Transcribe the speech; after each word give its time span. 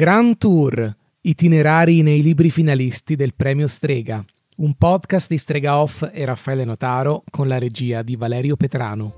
Grand 0.00 0.38
Tour, 0.38 0.96
itinerari 1.20 2.00
nei 2.00 2.22
libri 2.22 2.48
finalisti 2.48 3.16
del 3.16 3.34
premio 3.34 3.66
Strega, 3.66 4.24
un 4.56 4.72
podcast 4.72 5.28
di 5.28 5.36
Strega 5.36 5.78
Off 5.78 6.08
e 6.10 6.24
Raffaele 6.24 6.64
Notaro 6.64 7.22
con 7.30 7.46
la 7.46 7.58
regia 7.58 8.00
di 8.00 8.16
Valerio 8.16 8.56
Petrano. 8.56 9.12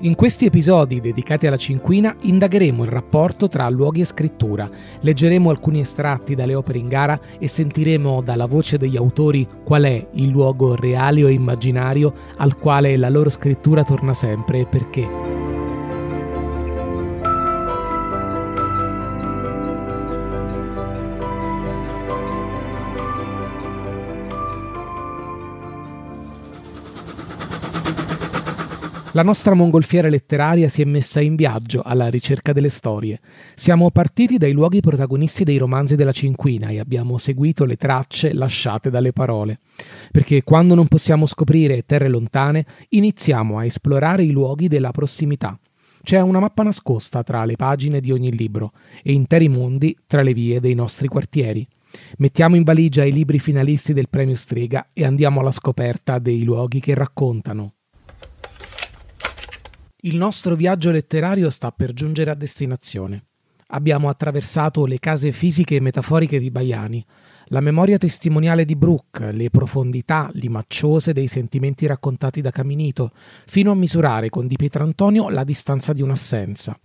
In 0.00 0.14
questi 0.14 0.46
episodi 0.46 1.02
dedicati 1.02 1.46
alla 1.46 1.58
cinquina 1.58 2.16
indagheremo 2.22 2.84
il 2.84 2.90
rapporto 2.90 3.48
tra 3.48 3.68
luoghi 3.68 4.00
e 4.00 4.06
scrittura, 4.06 4.66
leggeremo 5.00 5.50
alcuni 5.50 5.80
estratti 5.80 6.34
dalle 6.34 6.54
opere 6.54 6.78
in 6.78 6.88
gara 6.88 7.20
e 7.38 7.48
sentiremo 7.48 8.22
dalla 8.22 8.46
voce 8.46 8.78
degli 8.78 8.96
autori 8.96 9.46
qual 9.62 9.82
è 9.82 10.08
il 10.12 10.28
luogo 10.30 10.74
reale 10.74 11.22
o 11.22 11.28
immaginario 11.28 12.14
al 12.38 12.56
quale 12.56 12.96
la 12.96 13.10
loro 13.10 13.28
scrittura 13.28 13.84
torna 13.84 14.14
sempre 14.14 14.60
e 14.60 14.64
perché. 14.66 15.41
La 29.14 29.22
nostra 29.22 29.52
mongolfiera 29.52 30.08
letteraria 30.08 30.70
si 30.70 30.80
è 30.80 30.86
messa 30.86 31.20
in 31.20 31.36
viaggio 31.36 31.82
alla 31.82 32.08
ricerca 32.08 32.54
delle 32.54 32.70
storie. 32.70 33.20
Siamo 33.54 33.90
partiti 33.90 34.38
dai 34.38 34.52
luoghi 34.52 34.80
protagonisti 34.80 35.44
dei 35.44 35.58
romanzi 35.58 35.96
della 35.96 36.12
cinquina 36.12 36.68
e 36.68 36.78
abbiamo 36.78 37.18
seguito 37.18 37.66
le 37.66 37.76
tracce 37.76 38.32
lasciate 38.32 38.88
dalle 38.88 39.12
parole. 39.12 39.58
Perché 40.10 40.42
quando 40.42 40.74
non 40.74 40.88
possiamo 40.88 41.26
scoprire 41.26 41.84
terre 41.84 42.08
lontane, 42.08 42.64
iniziamo 42.88 43.58
a 43.58 43.66
esplorare 43.66 44.22
i 44.22 44.30
luoghi 44.30 44.68
della 44.68 44.92
prossimità. 44.92 45.58
C'è 46.02 46.18
una 46.22 46.40
mappa 46.40 46.62
nascosta 46.62 47.22
tra 47.22 47.44
le 47.44 47.56
pagine 47.56 48.00
di 48.00 48.12
ogni 48.12 48.34
libro 48.34 48.72
e 49.02 49.12
interi 49.12 49.48
mondi 49.48 49.94
tra 50.06 50.22
le 50.22 50.32
vie 50.32 50.58
dei 50.58 50.74
nostri 50.74 51.08
quartieri. 51.08 51.68
Mettiamo 52.16 52.56
in 52.56 52.62
valigia 52.62 53.04
i 53.04 53.12
libri 53.12 53.38
finalisti 53.38 53.92
del 53.92 54.08
premio 54.08 54.36
Strega 54.36 54.88
e 54.94 55.04
andiamo 55.04 55.40
alla 55.40 55.50
scoperta 55.50 56.18
dei 56.18 56.44
luoghi 56.44 56.80
che 56.80 56.94
raccontano. 56.94 57.74
Il 60.04 60.16
nostro 60.16 60.56
viaggio 60.56 60.90
letterario 60.90 61.48
sta 61.48 61.70
per 61.70 61.92
giungere 61.92 62.32
a 62.32 62.34
destinazione. 62.34 63.26
Abbiamo 63.68 64.08
attraversato 64.08 64.84
le 64.84 64.98
case 64.98 65.30
fisiche 65.30 65.76
e 65.76 65.80
metaforiche 65.80 66.40
di 66.40 66.50
Baiani, 66.50 67.06
la 67.46 67.60
memoria 67.60 67.98
testimoniale 67.98 68.64
di 68.64 68.74
Brooke, 68.74 69.30
le 69.30 69.48
profondità 69.48 70.28
limacciose 70.32 71.12
dei 71.12 71.28
sentimenti 71.28 71.86
raccontati 71.86 72.40
da 72.40 72.50
Caminito, 72.50 73.12
fino 73.46 73.70
a 73.70 73.76
misurare 73.76 74.28
con 74.28 74.48
Di 74.48 74.56
Pietrantonio 74.56 75.28
la 75.28 75.44
distanza 75.44 75.92
di 75.92 76.02
un'assenza. 76.02 76.76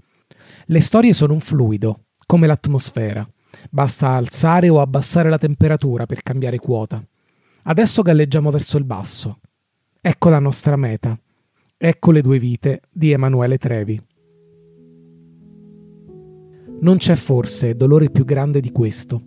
Le 0.65 0.79
storie 0.79 1.13
sono 1.13 1.33
un 1.33 1.39
fluido, 1.39 2.01
come 2.23 2.45
l'atmosfera. 2.45 3.27
Basta 3.71 4.09
alzare 4.09 4.69
o 4.69 4.79
abbassare 4.79 5.29
la 5.29 5.39
temperatura 5.39 6.05
per 6.05 6.21
cambiare 6.21 6.59
quota. 6.59 7.03
Adesso 7.63 8.03
galleggiamo 8.03 8.51
verso 8.51 8.77
il 8.77 8.83
basso. 8.83 9.39
Ecco 9.99 10.29
la 10.29 10.39
nostra 10.39 10.75
meta 10.75 11.19
Ecco 11.79 12.09
le 12.09 12.21
due 12.21 12.39
vite 12.39 12.81
di 12.91 13.11
Emanuele 13.11 13.59
Trevi. 13.59 14.01
Non 16.79 16.97
c'è 16.97 17.13
forse 17.13 17.75
dolore 17.75 18.09
più 18.09 18.25
grande 18.25 18.61
di 18.61 18.71
questo, 18.71 19.21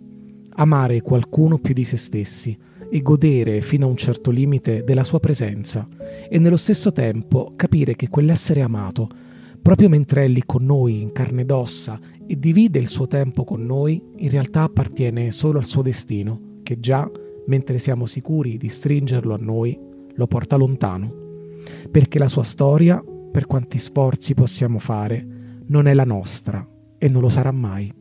amare 0.55 0.99
qualcuno 0.99 1.59
più 1.59 1.73
di 1.73 1.85
se 1.85 1.95
stessi 1.95 2.57
e 2.89 3.01
godere 3.01 3.61
fino 3.61 3.85
a 3.85 3.89
un 3.89 3.95
certo 3.95 4.31
limite 4.31 4.83
della 4.83 5.05
sua 5.05 5.21
presenza 5.21 5.87
e 6.27 6.39
nello 6.39 6.57
stesso 6.57 6.91
tempo 6.91 7.53
capire 7.55 7.95
che 7.95 8.09
quell'essere 8.09 8.61
amato, 8.61 9.07
proprio 9.61 9.87
mentre 9.87 10.25
è 10.25 10.27
lì 10.27 10.43
con 10.45 10.65
noi 10.65 10.99
in 10.99 11.13
carne 11.13 11.43
ed 11.43 11.51
ossa 11.51 11.97
e 12.27 12.37
divide 12.37 12.79
il 12.79 12.89
suo 12.89 13.07
tempo 13.07 13.45
con 13.45 13.65
noi, 13.65 14.03
in 14.17 14.29
realtà 14.29 14.63
appartiene 14.63 15.31
solo 15.31 15.57
al 15.57 15.65
suo 15.65 15.83
destino, 15.83 16.59
che 16.63 16.81
già, 16.81 17.09
mentre 17.45 17.77
siamo 17.77 18.05
sicuri 18.05 18.57
di 18.57 18.67
stringerlo 18.67 19.33
a 19.33 19.39
noi, 19.39 19.79
lo 20.15 20.27
porta 20.27 20.57
lontano 20.57 21.20
perché 21.89 22.19
la 22.19 22.27
sua 22.27 22.43
storia, 22.43 23.03
per 23.31 23.45
quanti 23.45 23.79
sforzi 23.79 24.33
possiamo 24.33 24.79
fare, 24.79 25.25
non 25.67 25.87
è 25.87 25.93
la 25.93 26.03
nostra 26.03 26.67
e 26.97 27.07
non 27.09 27.21
lo 27.21 27.29
sarà 27.29 27.51
mai. 27.51 27.91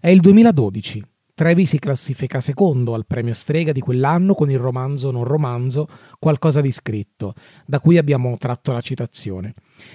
È 0.00 0.08
il 0.08 0.20
2012. 0.20 1.02
Trevi 1.34 1.66
si 1.66 1.78
classifica 1.78 2.40
secondo 2.40 2.94
al 2.94 3.04
premio 3.06 3.34
Strega 3.34 3.72
di 3.72 3.80
quell'anno 3.80 4.34
con 4.34 4.50
il 4.50 4.58
romanzo 4.58 5.10
non 5.10 5.24
romanzo 5.24 5.86
Qualcosa 6.18 6.62
di 6.62 6.70
scritto, 6.70 7.34
da 7.66 7.78
cui 7.78 7.98
abbiamo 7.98 8.34
tratto 8.38 8.72
la 8.72 8.80
citazione. 8.80 9.52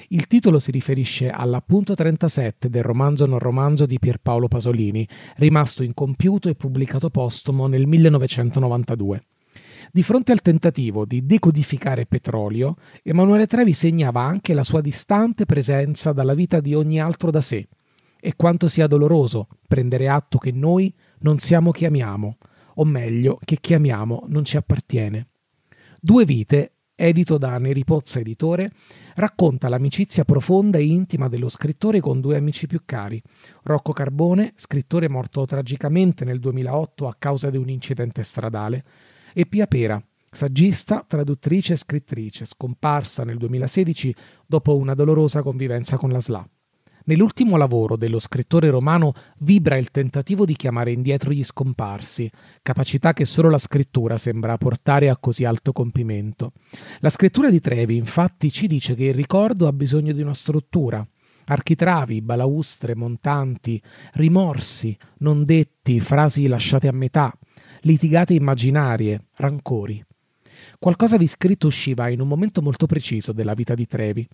Il 0.09 0.27
titolo 0.27 0.59
si 0.59 0.69
riferisce 0.69 1.29
all'appunto 1.29 1.95
37 1.95 2.69
del 2.69 2.83
romanzo 2.83 3.25
non 3.25 3.39
romanzo 3.39 3.87
di 3.87 3.97
Pierpaolo 3.97 4.47
Pasolini, 4.47 5.07
rimasto 5.37 5.81
incompiuto 5.81 6.47
e 6.47 6.53
pubblicato 6.53 7.09
postumo 7.09 7.65
nel 7.65 7.87
1992. 7.87 9.23
Di 9.91 10.03
fronte 10.03 10.31
al 10.31 10.41
tentativo 10.41 11.05
di 11.05 11.25
decodificare 11.25 12.05
petrolio, 12.05 12.75
Emanuele 13.03 13.47
Trevi 13.47 13.73
segnava 13.73 14.21
anche 14.21 14.53
la 14.53 14.63
sua 14.63 14.81
distante 14.81 15.45
presenza 15.45 16.11
dalla 16.13 16.33
vita 16.33 16.59
di 16.59 16.73
ogni 16.73 16.99
altro 16.99 17.31
da 17.31 17.41
sé. 17.41 17.67
E 18.19 18.35
quanto 18.35 18.67
sia 18.67 18.87
doloroso 18.87 19.47
prendere 19.67 20.07
atto 20.07 20.37
che 20.37 20.51
noi 20.51 20.93
non 21.19 21.39
siamo 21.39 21.71
chi 21.71 21.85
amiamo, 21.85 22.37
o 22.75 22.85
meglio, 22.85 23.39
che 23.43 23.57
chi 23.59 23.73
amiamo 23.73 24.23
non 24.27 24.45
ci 24.45 24.57
appartiene. 24.57 25.27
Due 25.99 26.25
vite, 26.25 26.73
edito 26.95 27.37
da 27.37 27.57
Neri 27.57 27.83
Pozza 27.83 28.19
Editore, 28.19 28.71
racconta 29.15 29.69
l'amicizia 29.69 30.23
profonda 30.23 30.77
e 30.77 30.85
intima 30.85 31.27
dello 31.27 31.49
scrittore 31.49 31.99
con 31.99 32.21
due 32.21 32.37
amici 32.37 32.67
più 32.67 32.81
cari, 32.85 33.21
Rocco 33.63 33.91
Carbone, 33.91 34.53
scrittore 34.55 35.09
morto 35.09 35.45
tragicamente 35.45 36.25
nel 36.25 36.39
2008 36.39 37.07
a 37.07 37.15
causa 37.17 37.49
di 37.49 37.57
un 37.57 37.69
incidente 37.69 38.23
stradale, 38.23 38.83
e 39.33 39.45
Pia 39.45 39.67
Pera, 39.67 40.03
saggista, 40.29 41.03
traduttrice 41.05 41.73
e 41.73 41.77
scrittrice, 41.77 42.45
scomparsa 42.45 43.23
nel 43.23 43.37
2016 43.37 44.15
dopo 44.45 44.77
una 44.77 44.93
dolorosa 44.93 45.41
convivenza 45.41 45.97
con 45.97 46.09
la 46.09 46.21
SLA. 46.21 46.45
Nell'ultimo 47.03 47.57
lavoro 47.57 47.95
dello 47.95 48.19
scrittore 48.19 48.69
romano 48.69 49.13
vibra 49.39 49.75
il 49.75 49.89
tentativo 49.89 50.45
di 50.45 50.55
chiamare 50.55 50.91
indietro 50.91 51.31
gli 51.31 51.43
scomparsi, 51.43 52.29
capacità 52.61 53.11
che 53.13 53.25
solo 53.25 53.49
la 53.49 53.57
scrittura 53.57 54.17
sembra 54.17 54.57
portare 54.57 55.09
a 55.09 55.17
così 55.17 55.43
alto 55.43 55.71
compimento. 55.71 56.51
La 56.99 57.09
scrittura 57.09 57.49
di 57.49 57.59
Trevi 57.59 57.95
infatti 57.95 58.51
ci 58.51 58.67
dice 58.67 58.93
che 58.93 59.05
il 59.05 59.15
ricordo 59.15 59.67
ha 59.67 59.73
bisogno 59.73 60.13
di 60.13 60.21
una 60.21 60.35
struttura, 60.35 61.03
architravi, 61.45 62.21
balaustre, 62.21 62.95
montanti, 62.95 63.81
rimorsi, 64.13 64.95
non 65.17 65.43
detti, 65.43 65.99
frasi 65.99 66.47
lasciate 66.47 66.87
a 66.87 66.93
metà, 66.93 67.33
litigate 67.81 68.33
immaginarie, 68.33 69.25
rancori. 69.35 70.03
Qualcosa 70.79 71.17
di 71.17 71.27
scritto 71.27 71.67
usciva 71.67 72.09
in 72.09 72.21
un 72.21 72.27
momento 72.27 72.61
molto 72.61 72.85
preciso 72.85 73.31
della 73.31 73.53
vita 73.53 73.75
di 73.75 73.87
Trevi. 73.87 74.27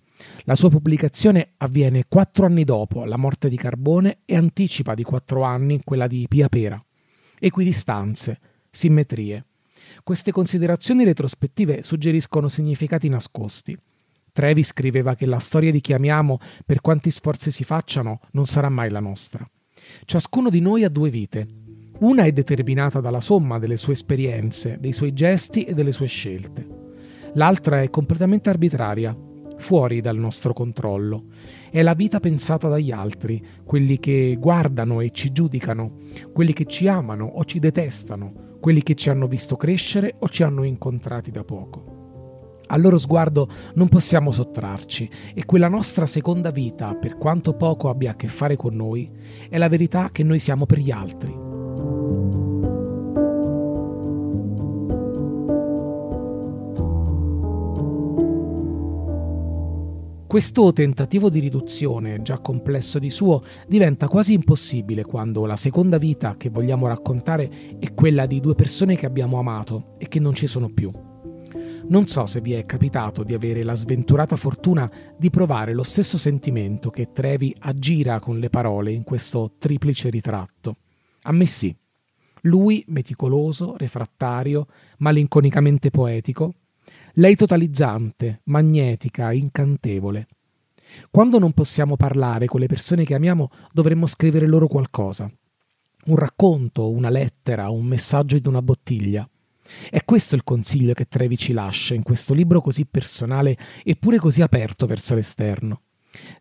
La 0.44 0.54
sua 0.54 0.70
pubblicazione 0.70 1.52
avviene 1.58 2.04
quattro 2.08 2.46
anni 2.46 2.64
dopo 2.64 3.04
la 3.04 3.16
morte 3.16 3.48
di 3.48 3.56
Carbone 3.56 4.20
e 4.24 4.36
anticipa 4.36 4.94
di 4.94 5.02
quattro 5.02 5.42
anni 5.42 5.80
quella 5.84 6.06
di 6.06 6.26
Pia 6.28 6.48
Pera. 6.48 6.82
Equidistanze, 7.38 8.40
simmetrie. 8.70 9.44
Queste 10.02 10.32
considerazioni 10.32 11.04
retrospettive 11.04 11.82
suggeriscono 11.82 12.48
significati 12.48 13.08
nascosti. 13.08 13.78
Trevi 14.32 14.62
scriveva 14.62 15.14
che 15.14 15.26
la 15.26 15.38
storia 15.38 15.72
di 15.72 15.80
chi 15.80 15.92
amiamo, 15.92 16.38
per 16.64 16.80
quanti 16.80 17.10
sforzi 17.10 17.50
si 17.50 17.64
facciano, 17.64 18.20
non 18.32 18.46
sarà 18.46 18.68
mai 18.68 18.90
la 18.90 19.00
nostra. 19.00 19.48
Ciascuno 20.04 20.50
di 20.50 20.60
noi 20.60 20.84
ha 20.84 20.88
due 20.88 21.10
vite, 21.10 21.46
una 22.00 22.24
è 22.24 22.32
determinata 22.32 23.00
dalla 23.00 23.20
somma 23.20 23.58
delle 23.58 23.76
sue 23.76 23.94
esperienze, 23.94 24.76
dei 24.78 24.92
suoi 24.92 25.12
gesti 25.12 25.64
e 25.64 25.74
delle 25.74 25.92
sue 25.92 26.06
scelte. 26.06 26.66
L'altra 27.34 27.82
è 27.82 27.90
completamente 27.90 28.50
arbitraria, 28.50 29.16
fuori 29.58 30.00
dal 30.00 30.16
nostro 30.16 30.52
controllo. 30.52 31.24
È 31.70 31.82
la 31.82 31.94
vita 31.94 32.20
pensata 32.20 32.68
dagli 32.68 32.90
altri, 32.90 33.44
quelli 33.64 33.98
che 33.98 34.36
guardano 34.38 35.00
e 35.00 35.10
ci 35.10 35.32
giudicano, 35.32 35.96
quelli 36.32 36.52
che 36.52 36.66
ci 36.66 36.88
amano 36.88 37.26
o 37.26 37.44
ci 37.44 37.58
detestano, 37.58 38.56
quelli 38.60 38.82
che 38.82 38.94
ci 38.94 39.10
hanno 39.10 39.26
visto 39.26 39.56
crescere 39.56 40.14
o 40.20 40.28
ci 40.28 40.42
hanno 40.42 40.62
incontrati 40.62 41.30
da 41.30 41.44
poco. 41.44 41.96
Al 42.70 42.80
loro 42.80 42.98
sguardo 42.98 43.48
non 43.74 43.88
possiamo 43.88 44.30
sottrarci 44.30 45.10
e 45.34 45.44
quella 45.44 45.68
nostra 45.68 46.06
seconda 46.06 46.50
vita, 46.50 46.94
per 46.94 47.16
quanto 47.16 47.54
poco 47.54 47.88
abbia 47.88 48.12
a 48.12 48.16
che 48.16 48.28
fare 48.28 48.56
con 48.56 48.74
noi, 48.74 49.10
è 49.48 49.58
la 49.58 49.68
verità 49.68 50.10
che 50.12 50.22
noi 50.22 50.38
siamo 50.38 50.66
per 50.66 50.78
gli 50.78 50.90
altri. 50.90 51.47
Questo 60.28 60.74
tentativo 60.74 61.30
di 61.30 61.40
riduzione, 61.40 62.20
già 62.20 62.38
complesso 62.38 62.98
di 62.98 63.08
suo, 63.08 63.42
diventa 63.66 64.08
quasi 64.08 64.34
impossibile 64.34 65.02
quando 65.02 65.46
la 65.46 65.56
seconda 65.56 65.96
vita 65.96 66.36
che 66.36 66.50
vogliamo 66.50 66.86
raccontare 66.86 67.78
è 67.78 67.94
quella 67.94 68.26
di 68.26 68.38
due 68.38 68.54
persone 68.54 68.94
che 68.94 69.06
abbiamo 69.06 69.38
amato 69.38 69.94
e 69.96 70.06
che 70.06 70.20
non 70.20 70.34
ci 70.34 70.46
sono 70.46 70.68
più. 70.68 70.92
Non 71.86 72.06
so 72.08 72.26
se 72.26 72.42
vi 72.42 72.52
è 72.52 72.66
capitato 72.66 73.22
di 73.22 73.32
avere 73.32 73.62
la 73.62 73.74
sventurata 73.74 74.36
fortuna 74.36 74.92
di 75.16 75.30
provare 75.30 75.72
lo 75.72 75.82
stesso 75.82 76.18
sentimento 76.18 76.90
che 76.90 77.10
Trevi 77.10 77.56
aggira 77.60 78.20
con 78.20 78.38
le 78.38 78.50
parole 78.50 78.92
in 78.92 79.04
questo 79.04 79.52
triplice 79.56 80.10
ritratto. 80.10 80.76
A 81.22 81.32
me 81.32 81.46
sì. 81.46 81.74
Lui, 82.42 82.84
meticoloso, 82.88 83.76
refrattario, 83.78 84.66
malinconicamente 84.98 85.88
poetico, 85.88 86.52
lei 87.14 87.34
totalizzante, 87.34 88.40
magnetica, 88.44 89.32
incantevole. 89.32 90.28
Quando 91.10 91.38
non 91.38 91.52
possiamo 91.52 91.96
parlare 91.96 92.46
con 92.46 92.60
le 92.60 92.66
persone 92.66 93.04
che 93.04 93.14
amiamo, 93.14 93.50
dovremmo 93.72 94.06
scrivere 94.06 94.46
loro 94.46 94.68
qualcosa. 94.68 95.30
Un 96.06 96.16
racconto, 96.16 96.88
una 96.88 97.10
lettera, 97.10 97.68
un 97.68 97.84
messaggio 97.84 98.38
di 98.38 98.48
una 98.48 98.62
bottiglia. 98.62 99.28
È 99.90 100.02
questo 100.04 100.34
il 100.34 100.44
consiglio 100.44 100.94
che 100.94 101.06
Trevi 101.08 101.36
ci 101.36 101.52
lascia 101.52 101.94
in 101.94 102.02
questo 102.02 102.32
libro 102.32 102.60
così 102.60 102.86
personale 102.86 103.56
eppure 103.84 104.18
così 104.18 104.40
aperto 104.40 104.86
verso 104.86 105.14
l'esterno. 105.14 105.82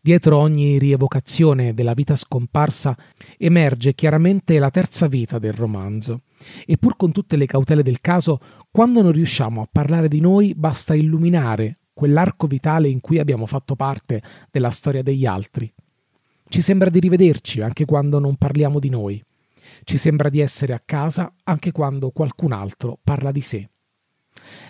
Dietro 0.01 0.37
ogni 0.37 0.77
rievocazione 0.77 1.73
della 1.73 1.93
vita 1.93 2.15
scomparsa 2.15 2.95
emerge 3.37 3.93
chiaramente 3.93 4.59
la 4.59 4.69
terza 4.69 5.07
vita 5.07 5.39
del 5.39 5.53
romanzo. 5.53 6.21
E 6.65 6.77
pur 6.77 6.95
con 6.95 7.11
tutte 7.11 7.35
le 7.35 7.45
cautele 7.45 7.83
del 7.83 7.99
caso, 7.99 8.39
quando 8.71 9.01
non 9.01 9.11
riusciamo 9.11 9.61
a 9.61 9.69
parlare 9.71 10.07
di 10.07 10.19
noi, 10.19 10.53
basta 10.55 10.93
illuminare 10.93 11.79
quell'arco 11.93 12.45
vitale 12.45 12.89
in 12.89 13.01
cui 13.01 13.17
abbiamo 13.17 13.47
fatto 13.47 13.75
parte 13.75 14.21
della 14.51 14.69
storia 14.69 15.01
degli 15.01 15.25
altri. 15.25 15.73
Ci 16.47 16.61
sembra 16.61 16.89
di 16.89 16.99
rivederci 16.99 17.59
anche 17.61 17.85
quando 17.85 18.19
non 18.19 18.35
parliamo 18.35 18.79
di 18.79 18.89
noi. 18.89 19.21
Ci 19.83 19.97
sembra 19.97 20.29
di 20.29 20.39
essere 20.39 20.73
a 20.73 20.81
casa 20.83 21.33
anche 21.43 21.71
quando 21.71 22.11
qualcun 22.11 22.51
altro 22.51 22.99
parla 23.03 23.31
di 23.31 23.41
sé. 23.41 23.69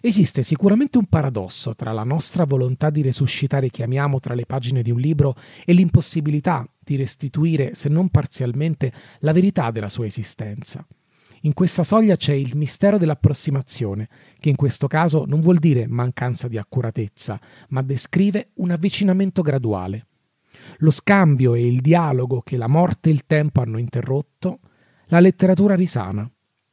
Esiste 0.02 0.44
sicuramente 0.44 0.98
un 0.98 1.06
paradosso 1.06 1.76
tra 1.76 1.92
la 1.92 2.04
nostra 2.04 2.46
volontà 2.46 2.90
di 2.90 3.02
resuscitare 3.02 3.70
chi 3.70 3.84
amiamo 3.84 4.20
tra 4.20 4.34
le 4.34 4.46
pagine 4.46 4.82
di 4.82 4.92
un 4.92 5.00
libro 5.00 5.36
e 5.66 5.74
l'impossibilità 5.74 6.68
di 6.80 6.96
restituire, 6.96 7.76
se 7.76 7.90
non 7.90 8.10
parzialmente, 8.10 8.92
la 9.20 9.34
verità 9.34 9.72
della 9.72 9.90
sua 9.90 10.06
esistenza. 10.06 10.86
In 11.42 11.54
questa 11.54 11.84
soglia 11.84 12.16
c'è 12.16 12.34
il 12.34 12.56
mistero 12.56 12.98
dell'approssimazione, 12.98 14.10
che 14.40 14.50
in 14.50 14.56
questo 14.56 14.88
caso 14.88 15.26
non 15.26 15.42
vuol 15.42 15.60
dire 15.60 15.88
mancanza 15.88 16.48
di 16.48 16.58
accuratezza, 16.58 17.40
ma 17.70 17.82
descrive 17.82 18.50
un 18.56 18.72
avvicinamento 18.72 19.42
graduale. 19.42 20.08
Lo 20.78 20.92
scambio 20.92 21.54
e 21.54 21.66
il 21.66 21.82
dialogo 21.82 22.42
che 22.42 22.58
la 22.58 22.68
morte 22.68 23.10
e 23.10 23.14
il 23.14 23.26
tempo 23.26 23.62
hanno 23.62 23.78
interrotto, 23.78 24.60
la 25.06 25.20
letteratura 25.20 25.76
risana, 25.76 26.30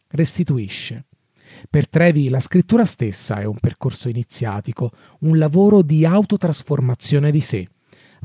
restituisce. 0.09 1.07
Per 1.69 1.89
Trevi 1.89 2.29
la 2.29 2.41
scrittura 2.41 2.85
stessa 2.85 3.41
è 3.41 3.45
un 3.45 3.59
percorso 3.59 4.09
iniziatico, 4.09 4.93
un 5.21 5.39
lavoro 5.39 5.83
di 5.83 6.05
autotrasformazione 6.05 7.31
di 7.31 7.41
sé, 7.41 7.69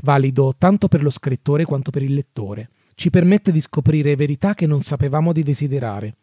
valido 0.02 0.54
tanto 0.56 0.88
per 0.88 1.02
lo 1.02 1.10
scrittore 1.10 1.64
quanto 1.64 1.90
per 1.90 2.02
il 2.02 2.14
lettore. 2.14 2.70
Ci 2.94 3.10
permette 3.10 3.50
di 3.50 3.60
scoprire 3.60 4.14
verità 4.14 4.54
che 4.54 4.66
non 4.66 4.82
sapevamo 4.82 5.32
di 5.32 5.42
desiderare 5.42 6.16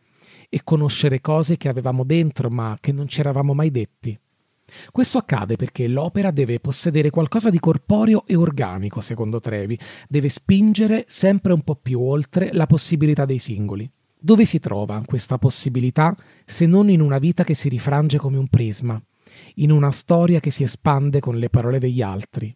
e 0.49 0.61
conoscere 0.63 1.19
cose 1.21 1.57
che 1.57 1.67
avevamo 1.67 2.03
dentro 2.03 2.49
ma 2.49 2.77
che 2.79 2.91
non 2.91 3.07
ci 3.07 3.19
eravamo 3.19 3.53
mai 3.53 3.71
detti. 3.71 4.17
Questo 4.91 5.17
accade 5.17 5.55
perché 5.55 5.87
l'opera 5.87 6.29
deve 6.31 6.59
possedere 6.59 7.09
qualcosa 7.09 7.49
di 7.49 7.59
corporeo 7.59 8.25
e 8.25 8.35
organico, 8.35 9.01
secondo 9.01 9.39
Trevi, 9.39 9.79
deve 10.07 10.29
spingere 10.29 11.05
sempre 11.07 11.53
un 11.53 11.61
po' 11.61 11.75
più 11.75 12.01
oltre 12.01 12.51
la 12.51 12.67
possibilità 12.67 13.25
dei 13.25 13.39
singoli. 13.39 13.89
Dove 14.19 14.45
si 14.45 14.59
trova 14.59 15.03
questa 15.05 15.37
possibilità 15.37 16.15
se 16.45 16.65
non 16.65 16.89
in 16.89 17.01
una 17.01 17.19
vita 17.19 17.43
che 17.43 17.53
si 17.53 17.69
rifrange 17.69 18.17
come 18.17 18.37
un 18.37 18.47
prisma, 18.47 19.01
in 19.55 19.71
una 19.71 19.91
storia 19.91 20.39
che 20.39 20.51
si 20.51 20.63
espande 20.63 21.19
con 21.19 21.37
le 21.37 21.49
parole 21.49 21.79
degli 21.79 22.01
altri, 22.01 22.55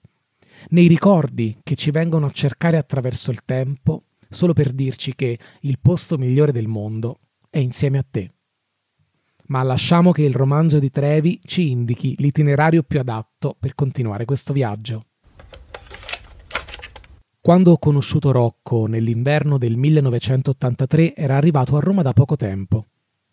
nei 0.70 0.88
ricordi 0.88 1.60
che 1.64 1.76
ci 1.76 1.92
vengono 1.92 2.28
a 2.28 2.32
cercare 2.32 2.78
attraverso 2.78 3.32
il 3.32 3.44
tempo 3.46 4.06
solo 4.30 4.54
per 4.54 4.72
dirci 4.72 5.14
che 5.14 5.38
il 5.62 5.80
posto 5.80 6.18
migliore 6.18 6.52
del 6.52 6.68
mondo 6.68 7.20
è 7.50 7.60
insieme 7.60 7.98
a 7.98 8.06
te. 8.10 8.30
Ma 9.48 9.64
lasciamo 9.64 10.12
che 10.12 10.24
il 10.24 10.34
romanzo 10.34 10.80
di 10.80 10.90
Trevi 10.90 11.42
ci 11.44 11.70
indichi 11.70 12.16
l'itinerario 12.18 12.84
più 12.84 13.00
adatto 13.00 13.56
per 13.60 13.76
continuare 13.76 14.24
questo 14.24 14.54
viaggio. 14.54 15.08
Quando 17.44 17.72
ho 17.72 17.80
conosciuto 17.80 18.32
Rocco 18.32 18.86
nell'inverno 18.86 19.58
del 19.58 19.76
1983 19.76 21.16
era 21.16 21.38
arrivato 21.38 21.76
a 21.76 21.80
Roma 21.80 22.04
da 22.04 22.14
poco 22.14 22.36
tempo. 22.36 22.86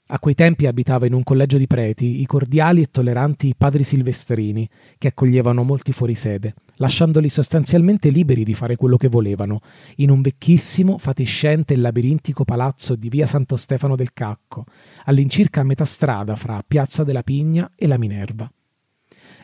A 0.07 0.19
quei 0.19 0.35
tempi 0.35 0.65
abitava 0.65 1.05
in 1.05 1.13
un 1.13 1.23
collegio 1.23 1.59
di 1.59 1.67
preti 1.67 2.23
i 2.23 2.25
cordiali 2.25 2.81
e 2.81 2.87
tolleranti 2.91 3.53
padri 3.55 3.85
silvestrini, 3.85 4.67
che 4.97 5.09
accoglievano 5.09 5.63
molti 5.63 5.93
fuori 5.93 6.15
sede, 6.15 6.55
lasciandoli 6.77 7.29
sostanzialmente 7.29 8.09
liberi 8.09 8.45
di 8.45 8.55
fare 8.55 8.77
quello 8.77 8.97
che 8.97 9.09
volevano, 9.09 9.61
in 9.97 10.09
un 10.09 10.23
vecchissimo, 10.23 10.97
fatiscente 10.97 11.75
e 11.75 11.77
labirintico 11.77 12.45
palazzo 12.45 12.97
di 12.97 13.11
via 13.11 13.27
Santo 13.27 13.57
Stefano 13.57 13.95
del 13.95 14.15
Cacco, 14.15 14.65
all'incirca 15.05 15.61
a 15.61 15.65
metà 15.65 15.85
strada 15.85 16.35
fra 16.35 16.65
Piazza 16.67 17.05
della 17.05 17.23
Pigna 17.23 17.69
e 17.77 17.87
la 17.87 17.99
Minerva 17.99 18.51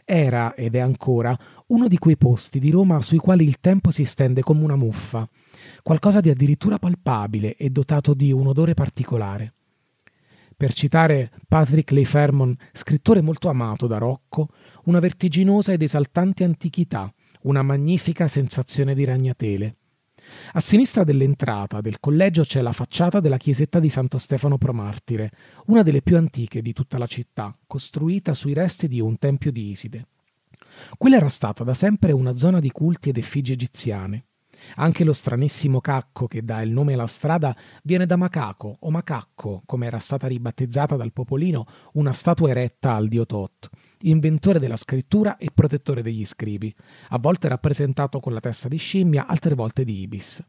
era 0.05 0.55
ed 0.55 0.75
è 0.75 0.79
ancora 0.79 1.37
uno 1.69 1.89
di 1.89 1.99
quei 1.99 2.17
posti 2.17 2.59
di 2.59 2.71
Roma 2.71 3.01
sui 3.01 3.19
quali 3.19 3.45
il 3.45 3.59
tempo 3.61 3.91
si 3.91 4.05
stende 4.05 4.43
come 4.43 4.63
una 4.63 4.77
muffa, 4.77 5.29
qualcosa 5.83 6.21
di 6.21 6.31
addirittura 6.31 6.79
palpabile 6.79 7.57
e 7.57 7.71
dotato 7.71 8.15
di 8.15 8.33
un 8.33 8.47
odore 8.47 8.75
particolare. 8.75 9.55
Per 10.57 10.73
citare 10.73 11.33
Patrick 11.49 11.91
Leigh 11.91 12.57
scrittore 12.73 13.21
molto 13.21 13.49
amato 13.49 13.87
da 13.87 13.99
Rocco, 13.99 14.49
una 14.85 15.01
vertiginosa 15.01 15.73
ed 15.73 15.83
esaltante 15.83 16.45
antichità, 16.45 17.13
una 17.43 17.63
magnifica 17.63 18.29
sensazione 18.29 18.95
di 18.95 19.05
ragnatele. 19.05 19.77
A 20.53 20.61
sinistra 20.61 21.05
dell'entrata 21.05 21.81
del 21.81 21.99
collegio 21.99 22.43
c'è 22.43 22.61
la 22.61 22.73
facciata 22.73 23.21
della 23.21 23.37
chiesetta 23.37 23.81
di 23.81 23.89
Santo 23.89 24.19
Stefano 24.19 24.59
Promartire, 24.59 25.31
una 25.67 25.83
delle 25.83 26.03
più 26.03 26.17
antiche 26.17 26.63
di 26.63 26.73
tutta 26.73 26.99
la 26.99 27.07
città, 27.07 27.53
costruita 27.67 28.35
sui 28.35 28.53
resti 28.53 28.87
di 28.87 29.01
un 29.01 29.19
tempio 29.19 29.51
di 29.51 29.71
Iside. 29.71 30.07
Quella 30.97 31.17
era 31.17 31.29
stata 31.29 31.65
da 31.65 31.75
sempre 31.75 32.13
una 32.13 32.37
zona 32.37 32.61
di 32.61 32.71
culti 32.71 33.09
ed 33.09 33.17
effigi 33.17 33.53
egiziane. 33.53 34.27
Anche 34.77 35.05
lo 35.05 35.13
stranissimo 35.13 35.81
cacco 35.81 36.27
che 36.27 36.45
dà 36.45 36.63
il 36.63 36.71
nome 36.71 36.95
alla 36.95 37.07
strada 37.07 37.57
viene 37.83 38.07
da 38.07 38.17
Macaco 38.17 38.77
o 38.81 38.91
Macacco, 38.91 39.63
come 39.67 39.87
era 39.87 39.99
stata 39.99 40.27
ribattezzata 40.27 40.97
dal 40.97 41.13
popolino 41.13 41.67
una 41.95 42.13
statua 42.13 42.51
eretta 42.51 42.95
al 42.95 43.09
dio 43.09 43.27
Tot, 43.27 43.69
inventore 44.09 44.59
della 44.59 44.77
scrittura 44.77 45.37
e 45.37 45.49
protettore 45.53 46.03
degli 46.03 46.25
scribi, 46.25 46.75
a 47.11 47.19
volte 47.19 47.49
rappresentato 47.49 48.21
con 48.21 48.33
la 48.33 48.41
testa 48.41 48.69
di 48.69 48.77
scimmia, 48.77 49.27
altre 49.27 49.55
volte 49.55 49.85
di 49.85 50.01
ibis. 50.01 50.43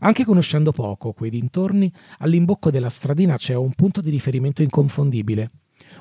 Anche 0.00 0.24
conoscendo 0.24 0.72
poco 0.72 1.12
quei 1.12 1.30
dintorni, 1.30 1.92
all'imbocco 2.18 2.70
della 2.70 2.90
stradina 2.90 3.36
c'è 3.36 3.54
un 3.54 3.72
punto 3.72 4.00
di 4.00 4.10
riferimento 4.10 4.62
inconfondibile, 4.62 5.50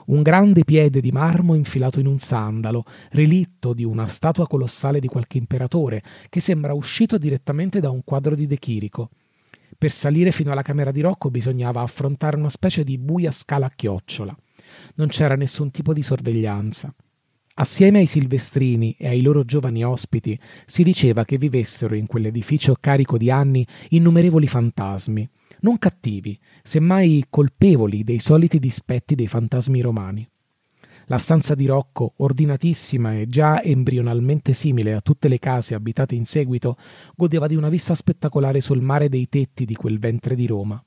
un 0.07 0.21
grande 0.21 0.63
piede 0.63 1.01
di 1.01 1.11
marmo 1.11 1.53
infilato 1.53 1.99
in 1.99 2.07
un 2.07 2.19
sandalo, 2.19 2.83
relitto 3.11 3.73
di 3.73 3.83
una 3.83 4.07
statua 4.07 4.47
colossale 4.47 4.99
di 4.99 5.07
qualche 5.07 5.37
imperatore, 5.37 6.01
che 6.29 6.39
sembra 6.39 6.73
uscito 6.73 7.17
direttamente 7.17 7.79
da 7.79 7.89
un 7.89 8.03
quadro 8.03 8.35
di 8.35 8.47
De 8.47 8.57
Chirico. 8.57 9.09
Per 9.77 9.91
salire 9.91 10.31
fino 10.31 10.51
alla 10.51 10.61
camera 10.61 10.91
di 10.91 11.01
Rocco 11.01 11.29
bisognava 11.29 11.81
affrontare 11.81 12.37
una 12.37 12.49
specie 12.49 12.83
di 12.83 12.97
buia 12.97 13.31
scala 13.31 13.67
a 13.67 13.71
chiocciola. 13.73 14.35
Non 14.95 15.07
c'era 15.07 15.35
nessun 15.35 15.71
tipo 15.71 15.93
di 15.93 16.01
sorveglianza. 16.01 16.93
Assieme 17.55 17.99
ai 17.99 18.07
silvestrini 18.07 18.95
e 18.97 19.07
ai 19.07 19.21
loro 19.21 19.43
giovani 19.43 19.83
ospiti 19.83 20.39
si 20.65 20.83
diceva 20.83 21.25
che 21.25 21.37
vivessero 21.37 21.95
in 21.95 22.07
quell'edificio 22.07 22.77
carico 22.79 23.17
di 23.17 23.29
anni 23.29 23.67
innumerevoli 23.89 24.47
fantasmi, 24.47 25.29
non 25.61 25.77
cattivi, 25.77 26.39
semmai 26.63 27.25
colpevoli 27.29 28.03
dei 28.03 28.19
soliti 28.19 28.57
dispetti 28.57 29.15
dei 29.15 29.27
fantasmi 29.27 29.81
romani. 29.81 30.27
La 31.05 31.17
stanza 31.17 31.55
di 31.55 31.65
Rocco, 31.65 32.13
ordinatissima 32.17 33.19
e 33.19 33.27
già 33.27 33.61
embrionalmente 33.61 34.53
simile 34.53 34.93
a 34.93 35.01
tutte 35.01 35.27
le 35.27 35.39
case 35.39 35.73
abitate 35.73 36.15
in 36.15 36.25
seguito, 36.25 36.77
godeva 37.15 37.47
di 37.47 37.55
una 37.55 37.69
vista 37.69 37.93
spettacolare 37.93 38.61
sul 38.61 38.81
mare 38.81 39.09
dei 39.09 39.27
tetti 39.27 39.65
di 39.65 39.75
quel 39.75 39.99
ventre 39.99 40.35
di 40.35 40.47
Roma. 40.47 40.81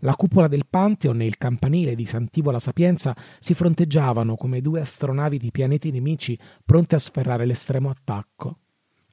La 0.00 0.14
cupola 0.14 0.48
del 0.48 0.66
Pantheon 0.68 1.20
e 1.20 1.26
il 1.26 1.38
campanile 1.38 1.94
di 1.94 2.06
Sant'Ivo 2.06 2.50
la 2.50 2.58
Sapienza 2.58 3.16
si 3.38 3.54
fronteggiavano 3.54 4.36
come 4.36 4.60
due 4.60 4.80
astronavi 4.80 5.38
di 5.38 5.50
pianeti 5.50 5.90
nemici 5.90 6.38
pronte 6.64 6.94
a 6.94 6.98
sferrare 6.98 7.46
l'estremo 7.46 7.90
attacco. 7.90 8.58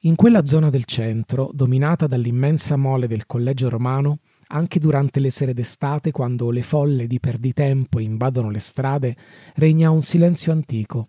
In 0.04 0.16
quella 0.16 0.44
zona 0.44 0.68
del 0.68 0.84
centro, 0.84 1.50
dominata 1.54 2.06
dall'immensa 2.06 2.76
mole 2.76 3.06
del 3.06 3.24
collegio 3.24 3.70
romano, 3.70 4.18
anche 4.48 4.78
durante 4.78 5.18
le 5.18 5.30
sere 5.30 5.54
d'estate, 5.54 6.10
quando 6.10 6.50
le 6.50 6.62
folle 6.62 7.06
di 7.06 7.18
perditempo 7.18 7.98
invadono 7.98 8.50
le 8.50 8.58
strade, 8.58 9.16
regna 9.54 9.90
un 9.90 10.02
silenzio 10.02 10.52
antico 10.52 11.08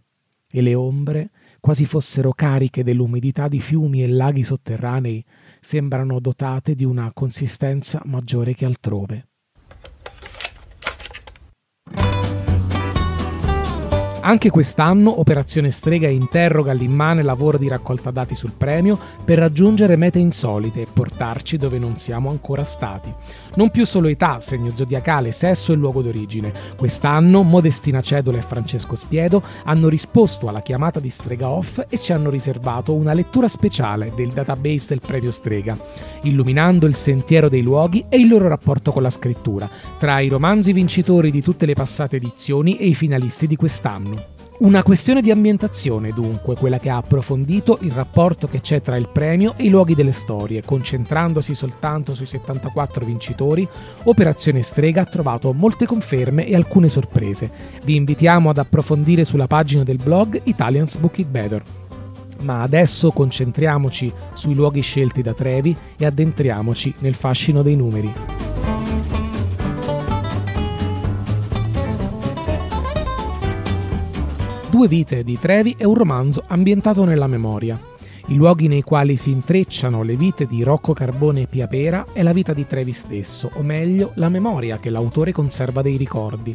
e 0.49 0.61
le 0.61 0.73
ombre, 0.75 1.31
quasi 1.59 1.85
fossero 1.85 2.31
cariche 2.31 2.83
dell'umidità 2.83 3.49
di 3.49 3.59
fiumi 3.59 4.01
e 4.01 4.07
laghi 4.07 4.45
sotterranei, 4.45 5.21
sembrano 5.59 6.21
dotate 6.21 6.73
di 6.73 6.85
una 6.85 7.11
consistenza 7.11 8.01
maggiore 8.05 8.53
che 8.53 8.63
altrove. 8.63 9.27
Anche 14.27 14.49
quest'anno 14.49 15.19
Operazione 15.19 15.69
Strega 15.69 16.07
interroga 16.07 16.73
l'immane 16.73 17.21
lavoro 17.21 17.59
di 17.59 17.67
raccolta 17.67 18.09
dati 18.09 18.33
sul 18.33 18.53
premio 18.57 18.97
per 19.23 19.37
raggiungere 19.37 19.95
mete 19.97 20.17
insolite 20.17 20.81
e 20.81 20.87
portarci 20.91 21.57
dove 21.57 21.77
non 21.77 21.97
siamo 21.97 22.31
ancora 22.31 22.63
stati. 22.63 23.13
Non 23.53 23.69
più 23.69 23.85
solo 23.85 24.07
età, 24.07 24.41
segno 24.41 24.71
zodiacale, 24.71 25.31
sesso 25.31 25.73
e 25.73 25.75
luogo 25.75 26.01
d'origine. 26.01 26.51
Quest'anno 26.75 27.43
Modestina 27.43 28.01
Cedola 28.01 28.39
e 28.39 28.41
Francesco 28.41 28.95
Spiedo 28.95 29.43
hanno 29.65 29.89
risposto 29.89 30.47
alla 30.47 30.63
chiamata 30.63 30.99
di 30.99 31.11
Strega 31.11 31.47
Off 31.47 31.85
e 31.87 31.99
ci 31.99 32.11
hanno 32.11 32.31
riservato 32.31 32.95
una 32.95 33.13
lettura 33.13 33.47
speciale 33.47 34.11
del 34.15 34.29
database 34.29 34.87
del 34.89 35.01
premio 35.01 35.29
Strega, 35.29 35.77
illuminando 36.23 36.87
il 36.87 36.95
sentiero 36.95 37.47
dei 37.47 37.61
luoghi 37.61 38.05
e 38.09 38.17
il 38.17 38.27
loro 38.27 38.47
rapporto 38.47 38.91
con 38.91 39.03
la 39.03 39.11
scrittura, 39.11 39.69
tra 39.99 40.19
i 40.19 40.29
romanzi 40.29 40.73
vincitori 40.73 41.29
di 41.29 41.43
tutte 41.43 41.67
le 41.67 41.75
passate 41.75 42.15
edizioni 42.15 42.77
e 42.77 42.87
i 42.87 42.95
finalisti 42.95 43.45
di 43.45 43.55
quest'anno. 43.55 44.14
Una 44.57 44.83
questione 44.83 45.21
di 45.21 45.31
ambientazione, 45.31 46.13
dunque, 46.13 46.55
quella 46.55 46.79
che 46.79 46.89
ha 46.89 46.95
approfondito 46.95 47.77
il 47.81 47.91
rapporto 47.91 48.47
che 48.47 48.61
c'è 48.61 48.81
tra 48.81 48.95
il 48.95 49.09
premio 49.11 49.53
e 49.57 49.65
i 49.65 49.69
luoghi 49.69 49.95
delle 49.95 50.13
storie, 50.13 50.63
concentrandosi 50.63 51.53
soltanto 51.53 52.15
sui 52.15 52.25
74 52.25 53.03
vincitori, 53.03 53.67
Operazione 54.03 54.61
Strega 54.61 55.01
ha 55.01 55.05
trovato 55.05 55.51
molte 55.51 55.85
conferme 55.85 56.47
e 56.47 56.55
alcune 56.55 56.87
sorprese. 56.87 57.51
Vi 57.83 57.95
invitiamo 57.95 58.49
ad 58.49 58.57
approfondire 58.57 59.25
sulla 59.25 59.47
pagina 59.47 59.83
del 59.83 59.99
blog 60.01 60.39
Italians 60.45 60.95
Book 60.95 61.17
It 61.17 61.27
Better. 61.27 61.63
Ma 62.39 62.61
adesso 62.61 63.11
concentriamoci 63.11 64.11
sui 64.35 64.55
luoghi 64.55 64.81
scelti 64.81 65.21
da 65.21 65.33
Trevi 65.33 65.75
e 65.97 66.05
addentriamoci 66.05 66.93
nel 66.99 67.15
fascino 67.15 67.61
dei 67.61 67.75
numeri. 67.75 68.54
Due 74.75 74.89
vite 74.89 75.23
di 75.23 75.39
Trevi 75.39 75.73
è 75.77 75.85
un 75.85 75.93
romanzo 75.93 76.43
ambientato 76.47 77.05
nella 77.05 77.27
memoria. 77.27 77.79
I 78.25 78.35
luoghi 78.35 78.67
nei 78.67 78.81
quali 78.81 79.15
si 79.15 79.31
intrecciano 79.31 80.03
le 80.03 80.17
vite 80.17 80.47
di 80.47 80.63
Rocco 80.63 80.91
Carbone 80.91 81.43
e 81.43 81.47
Pia 81.47 81.65
Pera 81.65 82.07
è 82.11 82.21
la 82.21 82.33
vita 82.33 82.51
di 82.51 82.67
Trevi 82.67 82.91
stesso, 82.91 83.49
o 83.53 83.63
meglio, 83.63 84.11
la 84.15 84.27
memoria 84.27 84.77
che 84.77 84.89
l'autore 84.89 85.31
conserva 85.31 85.81
dei 85.81 85.95
ricordi. 85.95 86.53